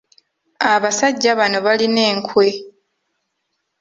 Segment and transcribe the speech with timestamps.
[0.73, 2.47] Abasajja bano balina enkwe.